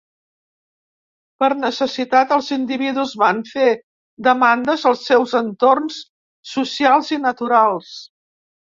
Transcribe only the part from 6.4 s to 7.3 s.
socials i